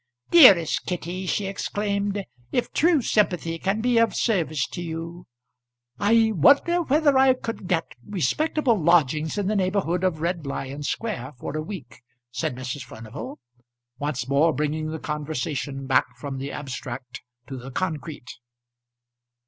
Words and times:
"Dearest 0.31 0.87
Kitty!" 0.87 1.27
she 1.27 1.45
exclaimed. 1.45 2.25
"If 2.51 2.73
true 2.73 3.03
sympathy 3.03 3.59
can 3.59 3.81
be 3.81 3.99
of 3.99 4.15
service 4.15 4.65
to 4.69 4.81
you" 4.81 5.27
"I 5.99 6.31
wonder 6.33 6.81
whether 6.81 7.19
I 7.19 7.33
could 7.35 7.67
get 7.67 7.93
respectable 8.09 8.81
lodgings 8.83 9.37
in 9.37 9.45
the 9.45 9.55
neighbourhood 9.55 10.03
of 10.03 10.19
Red 10.19 10.47
Lion 10.47 10.81
Square 10.81 11.33
for 11.37 11.55
a 11.55 11.61
week?" 11.61 12.01
said 12.31 12.55
Mrs. 12.55 12.81
Furnival, 12.83 13.37
once 13.99 14.27
more 14.27 14.53
bringing 14.55 14.87
the 14.89 14.97
conversation 14.97 15.85
back 15.85 16.17
from 16.17 16.39
the 16.39 16.51
abstract 16.51 17.21
to 17.45 17.55
the 17.55 17.69
concrete. 17.69 18.39